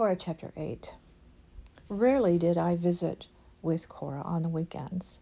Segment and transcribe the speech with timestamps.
[0.00, 0.94] Cora chapter 8.
[1.90, 3.26] Rarely did I visit
[3.60, 5.20] with Cora on the weekends.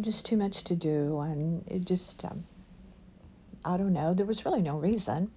[0.00, 2.44] Just too much to do, and it just, um,
[3.64, 5.32] I don't know, there was really no reason.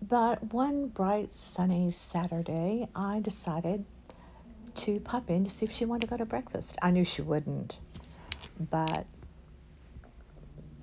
[0.00, 3.84] But one bright, sunny Saturday, I decided
[4.76, 6.78] to pop in to see if she wanted to go to breakfast.
[6.80, 7.76] I knew she wouldn't,
[8.70, 9.04] but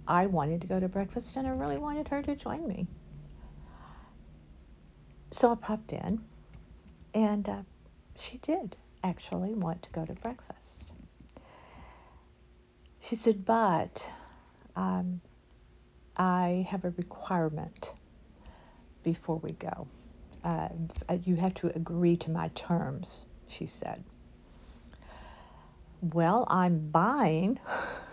[0.05, 2.85] I wanted to go to breakfast and I really wanted her to join me.
[5.33, 6.21] So I popped in,
[7.15, 7.63] and uh,
[8.19, 10.85] she did actually want to go to breakfast.
[13.01, 14.07] She said, but
[14.75, 15.21] um,
[16.15, 17.93] I have a requirement
[19.01, 19.87] before we go.
[20.43, 20.69] Uh,
[21.23, 24.03] you have to agree to my terms, she said.
[25.99, 27.59] Well, I'm buying,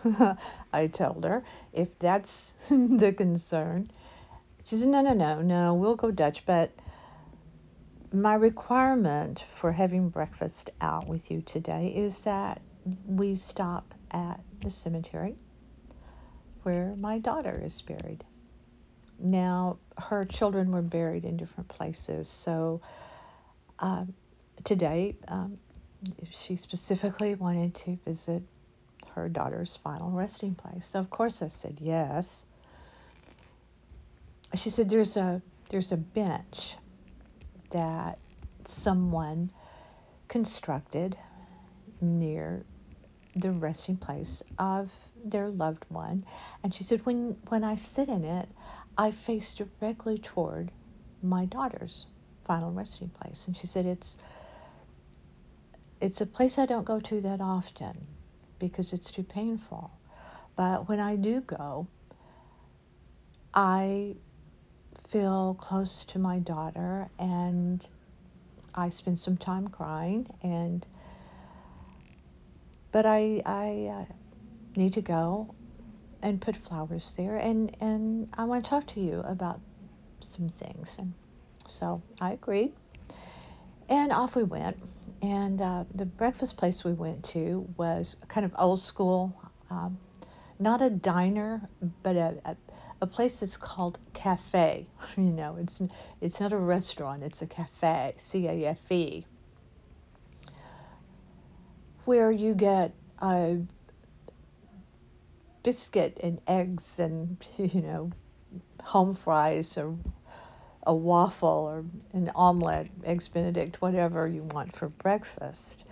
[0.73, 1.45] I told her,
[1.75, 3.91] if that's the concern.
[4.65, 6.71] She said, No, no, no, no, we'll go Dutch, but
[8.13, 12.61] my requirement for having breakfast out with you today is that
[13.07, 15.37] we stop at the cemetery
[16.63, 18.25] where my daughter is buried.
[19.19, 22.81] Now, her children were buried in different places, so
[23.79, 24.05] uh,
[24.65, 25.59] today um,
[26.31, 28.43] she specifically wanted to visit
[29.15, 30.87] her daughter's final resting place.
[30.87, 32.45] So of course I said yes.
[34.55, 36.77] She said there's a there's a bench
[37.71, 38.19] that
[38.65, 39.51] someone
[40.29, 41.17] constructed
[42.01, 42.65] near
[43.37, 44.91] the resting place of
[45.25, 46.25] their loved one.
[46.63, 48.49] And she said when when I sit in it,
[48.99, 50.71] I face directly toward
[51.23, 52.07] my daughter's
[52.45, 53.47] final resting place.
[53.47, 54.17] And she said it's
[56.01, 58.07] it's a place I don't go to that often
[58.59, 59.91] because it's too painful.
[60.57, 61.87] But when I do go,
[63.55, 64.17] I
[65.11, 67.87] feel close to my daughter and
[68.75, 70.87] I spend some time crying and
[72.93, 74.13] but I I uh,
[74.77, 75.55] need to go
[76.23, 79.61] and put flowers there and and I want to talk to you about
[80.21, 81.13] some things and
[81.67, 82.73] so I agreed
[83.89, 84.77] and off we went
[85.23, 89.35] and uh, the breakfast place we went to was kind of old school,
[89.71, 89.99] um,
[90.59, 91.69] not a diner,
[92.03, 92.57] but a, a,
[93.03, 94.87] a place that's called cafe.
[95.17, 95.81] You know, it's
[96.21, 99.25] it's not a restaurant; it's a cafe, C A F E,
[102.05, 103.59] where you get a
[105.63, 108.11] biscuit and eggs and you know
[108.83, 109.95] home fries or
[110.87, 111.85] a waffle or
[112.15, 115.85] an omelet, eggs benedict, whatever you want for breakfast.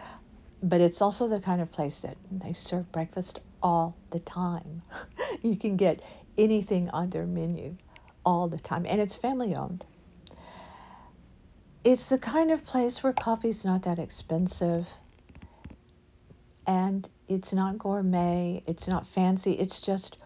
[0.62, 4.82] But it's also the kind of place that they serve breakfast all the time.
[5.42, 6.00] you can get
[6.38, 7.76] anything on their menu
[8.24, 9.84] all the time, and it's family owned.
[11.84, 14.86] It's the kind of place where coffee's not that expensive
[16.66, 20.18] and it's not gourmet, it's not fancy, it's just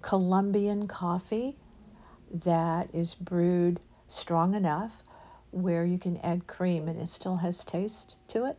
[0.00, 1.56] Colombian coffee
[2.44, 4.92] that is brewed strong enough
[5.50, 8.56] where you can add cream and it still has taste to it.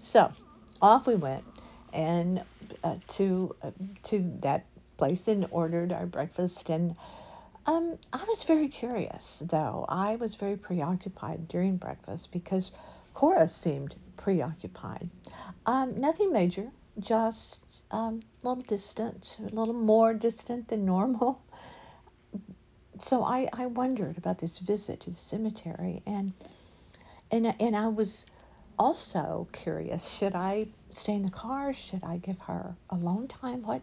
[0.00, 0.32] So
[0.80, 1.44] off we went
[1.92, 2.44] and
[2.84, 3.70] uh, to uh,
[4.04, 4.66] to that
[4.98, 6.94] place and ordered our breakfast and
[7.66, 9.84] um, I was very curious though.
[9.88, 12.72] I was very preoccupied during breakfast because
[13.14, 15.10] Cora seemed preoccupied.
[15.66, 17.58] Um, nothing major, just
[17.90, 21.40] um, a little distant, a little more distant than normal
[23.00, 26.32] so I, I wondered about this visit to the cemetery and
[27.30, 28.24] and and I was
[28.78, 33.82] also curious should I stay in the car should I give her alone time what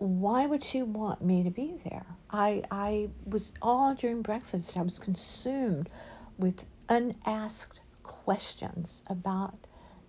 [0.00, 4.82] why would she want me to be there I I was all during breakfast I
[4.82, 5.90] was consumed
[6.38, 9.54] with unasked questions about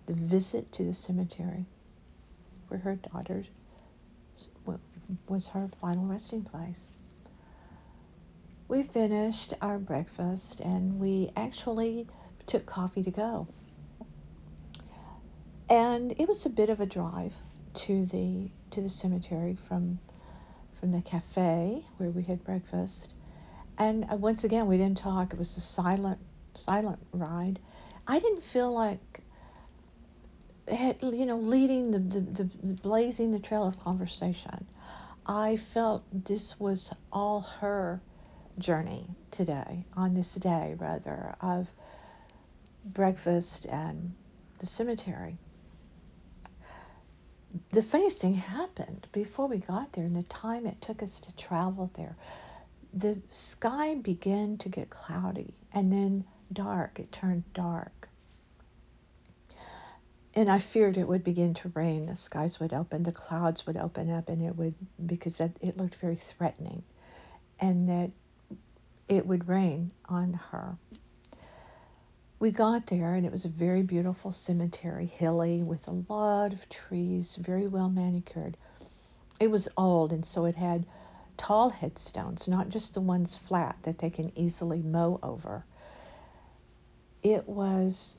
[0.06, 1.66] the visit to the cemetery
[2.68, 3.44] where her daughter
[5.28, 6.90] was her final resting place
[8.68, 12.06] we finished our breakfast and we actually
[12.46, 13.48] took coffee to go.
[15.68, 17.34] And it was a bit of a drive
[17.74, 19.98] to the to the cemetery from
[20.80, 23.12] from the cafe where we had breakfast.
[23.78, 25.32] And uh, once again, we didn't talk.
[25.32, 26.18] It was a silent
[26.54, 27.58] silent ride.
[28.06, 29.20] I didn't feel like
[30.68, 32.44] you know leading the, the, the
[32.82, 34.66] blazing the trail of conversation.
[35.26, 38.00] I felt this was all her
[38.58, 41.68] journey today, on this day rather, of
[42.84, 44.14] breakfast and
[44.58, 45.38] the cemetery.
[47.70, 51.36] The funniest thing happened before we got there and the time it took us to
[51.36, 52.16] travel there.
[52.92, 56.98] the sky began to get cloudy and then dark.
[56.98, 58.08] It turned dark.
[60.34, 62.06] And I feared it would begin to rain.
[62.06, 64.74] The skies would open, the clouds would open up, and it would,
[65.06, 66.82] because it looked very threatening,
[67.60, 68.10] and that
[69.08, 70.76] it would rain on her.
[72.42, 76.68] We got there, and it was a very beautiful cemetery, hilly, with a lot of
[76.68, 78.56] trees, very well manicured.
[79.38, 80.84] It was old, and so it had
[81.36, 85.64] tall headstones, not just the ones flat that they can easily mow over.
[87.22, 88.18] It was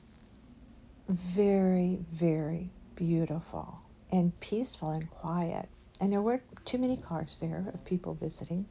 [1.06, 3.78] very, very beautiful
[4.10, 5.68] and peaceful and quiet.
[6.00, 8.64] And there weren't too many cars there of people visiting.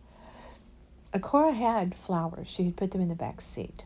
[1.21, 2.47] Cora had flowers.
[2.47, 3.83] She had put them in the back seat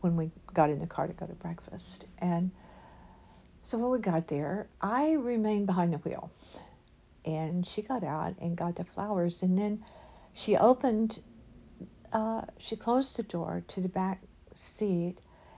[0.00, 2.04] when we got in the car to go to breakfast.
[2.18, 2.50] And
[3.62, 6.30] so when we got there, I remained behind the wheel.
[7.24, 9.42] And she got out and got the flowers.
[9.42, 9.84] And then
[10.32, 11.20] she opened,
[12.12, 14.22] uh, she closed the door to the back
[14.54, 15.16] seat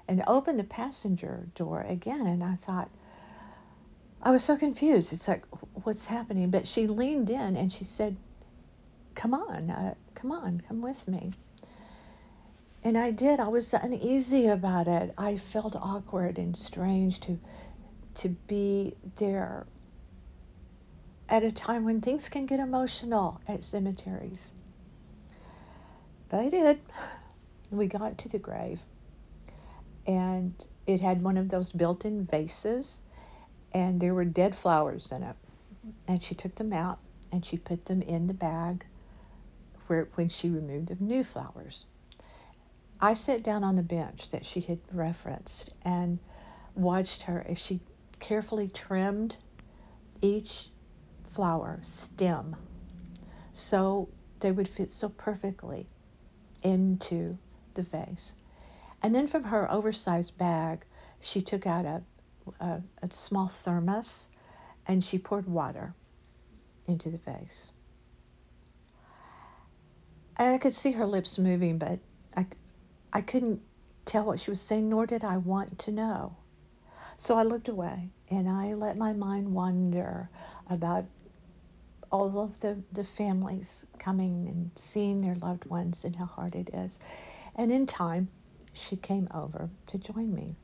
[0.08, 2.26] and opened the passenger door again.
[2.26, 2.90] And I thought,
[4.22, 5.12] I was so confused.
[5.12, 5.44] It's like,
[5.84, 6.50] what's happening?
[6.50, 8.16] But she leaned in and she said,
[9.14, 11.32] Come on, uh, come on, come with me.
[12.84, 13.38] And I did.
[13.38, 15.14] I was uneasy about it.
[15.16, 17.38] I felt awkward and strange to
[18.14, 19.66] to be there
[21.28, 24.52] at a time when things can get emotional at cemeteries.
[26.28, 26.80] But I did.
[27.70, 28.82] We got to the grave
[30.06, 30.52] and
[30.86, 33.00] it had one of those built-in vases
[33.72, 35.36] and there were dead flowers in it.
[36.06, 36.98] And she took them out
[37.30, 38.84] and she put them in the bag
[39.86, 41.84] where when she removed the new flowers.
[43.04, 46.20] I sat down on the bench that she had referenced and
[46.76, 47.80] watched her as she
[48.20, 49.36] carefully trimmed
[50.20, 50.70] each
[51.32, 52.54] flower stem
[53.52, 54.08] so
[54.38, 55.88] they would fit so perfectly
[56.62, 57.36] into
[57.74, 58.32] the vase.
[59.02, 60.84] And then from her oversized bag,
[61.20, 62.02] she took out a,
[62.60, 64.28] a, a small thermos
[64.86, 65.92] and she poured water
[66.86, 67.72] into the vase.
[70.36, 71.98] And I could see her lips moving, but
[72.36, 72.46] I,
[73.12, 73.60] I couldn't
[74.04, 76.36] tell what she was saying, nor did I want to know.
[77.18, 80.28] So I looked away and I let my mind wander
[80.68, 81.04] about
[82.10, 86.70] all of the, the families coming and seeing their loved ones and how hard it
[86.74, 86.98] is.
[87.56, 88.28] And in time,
[88.72, 90.56] she came over to join me.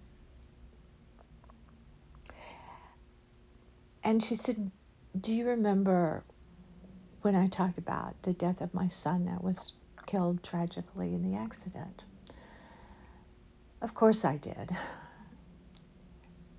[4.03, 4.71] And she said,
[5.21, 6.25] Do you remember
[7.23, 9.73] when I talked about the death of my son that was
[10.07, 12.05] killed tragically in the accident?
[13.81, 14.71] Of course I did.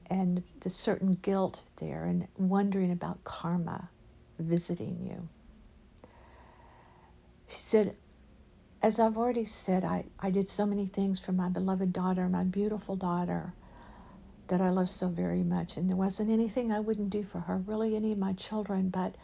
[0.10, 3.90] And the certain guilt there and wondering about karma
[4.40, 5.28] visiting you.
[7.50, 7.96] She said,
[8.82, 12.44] as I've already said, I, I did so many things for my beloved daughter, my
[12.44, 13.54] beautiful daughter,
[14.48, 15.78] that I love so very much.
[15.78, 19.16] And there wasn't anything I wouldn't do for her, really, any of my children, but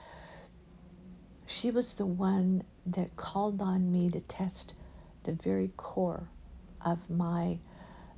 [1.46, 4.74] she was the one that called on me to test
[5.24, 6.28] the very core
[6.82, 7.58] of my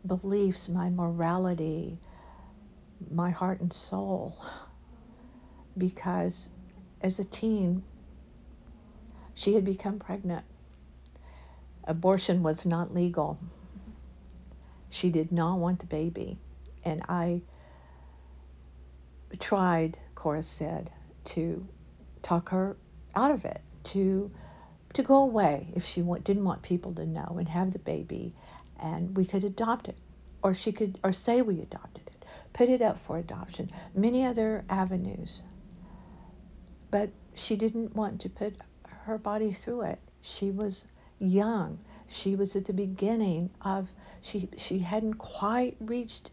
[0.06, 1.98] beliefs, my morality,
[3.12, 4.38] my heart and soul.
[5.78, 6.50] Because
[7.02, 7.84] as a teen,
[9.36, 10.44] she had become pregnant
[11.88, 13.40] abortion was not legal.
[14.90, 16.38] She did not want the baby.
[16.84, 17.42] And I
[19.40, 20.92] tried, Cora said,
[21.26, 21.68] to
[22.22, 22.76] talk her
[23.16, 24.32] out of it, to
[24.94, 28.34] to go away if she didn't want people to know and have the baby,
[28.80, 29.98] and we could adopt it,
[30.44, 34.64] or she could, or say we adopted it, put it up for adoption, many other
[34.70, 35.42] avenues.
[36.92, 38.56] But she didn't want to put
[38.88, 40.00] her body through it.
[40.22, 40.86] She was
[41.20, 41.80] young.
[42.08, 43.90] She was at the beginning of
[44.22, 46.32] she she hadn't quite reached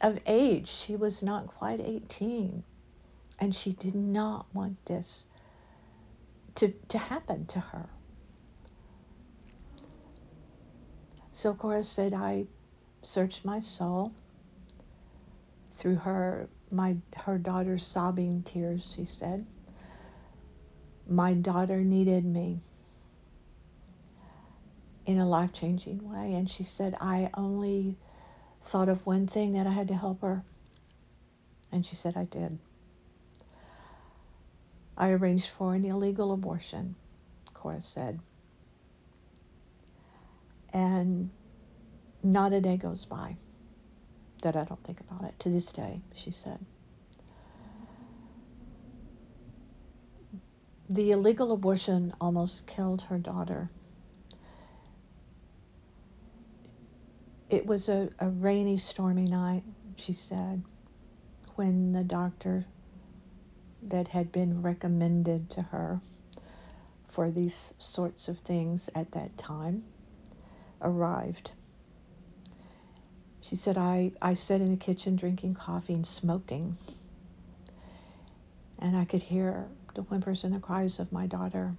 [0.00, 0.68] of age.
[0.68, 2.62] She was not quite 18.
[3.38, 5.26] And she did not want this
[6.56, 7.88] to, to happen to her.
[11.36, 12.46] So Cora said, I
[13.02, 14.10] searched my soul
[15.76, 19.44] through her my her daughter's sobbing tears, she said.
[21.06, 22.62] My daughter needed me
[25.04, 26.32] in a life changing way.
[26.32, 27.96] And she said, I only
[28.62, 30.42] thought of one thing that I had to help her.
[31.70, 32.58] And she said, I did.
[34.96, 36.96] I arranged for an illegal abortion,
[37.52, 38.20] Cora said.
[40.72, 41.30] And
[42.22, 43.36] not a day goes by
[44.42, 45.38] that I don't think about it.
[45.40, 46.58] To this day, she said.
[50.88, 53.70] The illegal abortion almost killed her daughter.
[57.50, 59.64] It was a, a rainy, stormy night,
[59.96, 60.62] she said,
[61.56, 62.66] when the doctor
[63.82, 66.00] that had been recommended to her
[67.08, 69.84] for these sorts of things at that time
[70.80, 71.50] arrived.
[73.40, 76.76] She said, I, I sat in the kitchen drinking coffee and smoking.
[78.78, 81.74] And I could hear the whimpers and the cries of my daughter.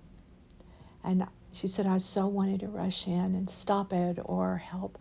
[1.03, 4.97] And she said, I so wanted to rush in and stop it or help.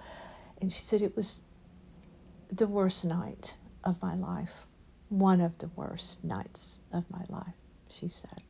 [0.60, 1.40] And she said, it was
[2.50, 4.52] the worst night of my life.
[5.08, 7.54] One of the worst nights of my life,
[7.88, 8.42] she said.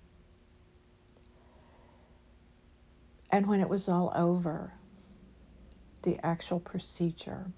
[3.30, 4.72] And when it was all over,
[6.06, 7.50] the actual procedure,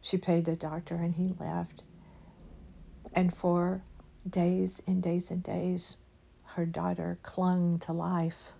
[0.00, 1.82] she paid the doctor and he left.
[3.14, 3.82] And for
[4.28, 5.96] days and days and days,
[6.44, 8.52] her daughter clung to life.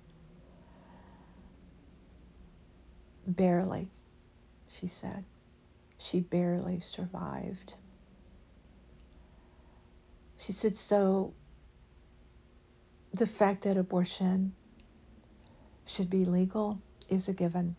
[3.27, 3.89] Barely,
[4.79, 5.25] she said.
[5.99, 7.73] She barely survived.
[10.39, 11.33] She said, so
[13.15, 14.53] the fact that abortion
[15.87, 16.79] should be legal
[17.09, 17.77] is a given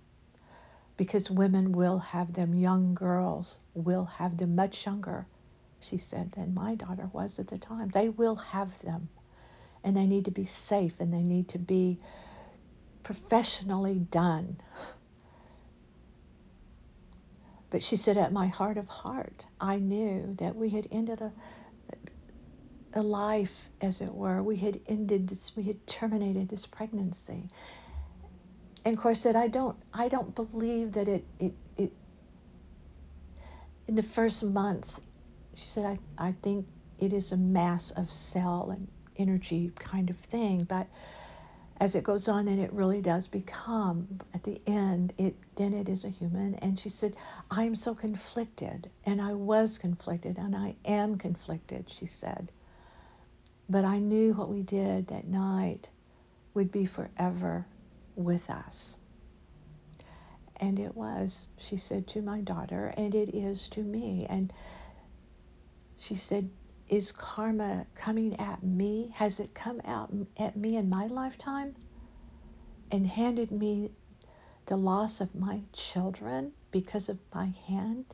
[0.98, 5.28] because women will have them, young girls will have them much younger,
[5.82, 7.90] she said, than my daughter was at the time.
[7.90, 9.10] They will have them,
[9.84, 12.00] and they need to be safe and they need to be
[13.04, 14.58] professionally done.
[17.70, 21.34] But she said, at my heart of heart, I knew that we had ended a,
[22.94, 24.44] a life, as it were.
[24.44, 27.50] We had ended this, we had terminated this pregnancy
[28.86, 31.92] and of course said I don't I don't believe that it it, it
[33.88, 35.02] in the first months
[35.56, 36.66] she said I, I think
[37.00, 38.88] it is a mass of cell and
[39.18, 40.88] energy kind of thing but
[41.80, 45.88] as it goes on and it really does become at the end it then it
[45.88, 46.56] is a human.
[46.56, 47.16] And she said
[47.52, 52.52] i'm so conflicted and i was conflicted and i am conflicted she said.
[53.70, 55.90] But i knew what we did that night
[56.54, 57.66] would be forever
[58.16, 58.96] with us.
[60.58, 64.26] And it was, she said to my daughter, and it is to me.
[64.30, 64.54] And
[65.98, 66.50] she said,
[66.88, 69.12] Is karma coming at me?
[69.16, 71.76] Has it come out at me in my lifetime
[72.92, 73.92] and handed me
[74.66, 78.06] the loss of my children because of my hand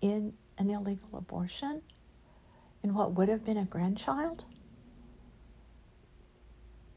[0.00, 1.80] in an illegal abortion?
[2.82, 4.44] In what would have been a grandchild?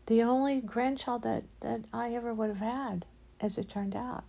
[0.07, 3.05] The only grandchild that, that I ever would have had,
[3.41, 4.23] as it turned out.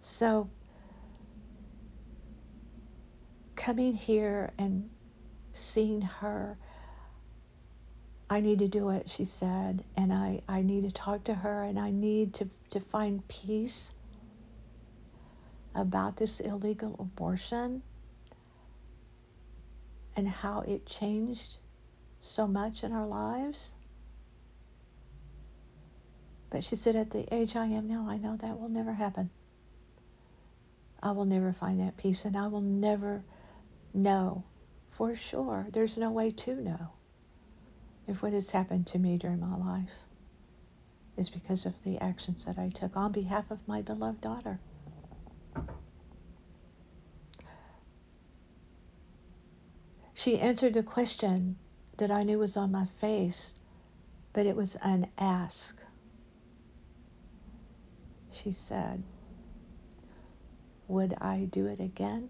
[0.00, 0.48] So,
[3.54, 4.88] coming here and
[5.52, 6.56] seeing her,
[8.30, 11.64] I need to do it, she said, and I, I need to talk to her
[11.64, 13.92] and I need to, to find peace
[15.74, 17.82] about this illegal abortion
[20.16, 21.58] and how it changed
[22.26, 23.74] so much in our lives.
[26.50, 29.30] But she said, at the age I am now, I know that will never happen.
[31.02, 33.22] I will never find that peace, and I will never
[33.92, 34.44] know
[34.90, 35.66] for sure.
[35.70, 36.92] There's no way to know
[38.06, 39.90] if what has happened to me during my life
[41.16, 44.60] is because of the actions that I took on behalf of my beloved daughter.
[50.14, 51.56] She answered the question
[51.98, 53.54] that I knew was on my face,
[54.32, 55.76] but it was an ask.
[58.32, 59.02] She said,
[60.88, 62.28] Would I do it again?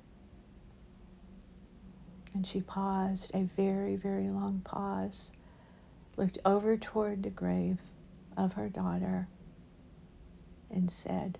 [2.32, 5.30] And she paused, a very, very long pause,
[6.16, 7.78] looked over toward the grave
[8.36, 9.26] of her daughter,
[10.70, 11.38] and said,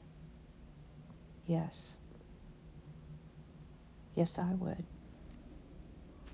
[1.47, 1.97] Yes.
[4.14, 4.85] Yes, I would.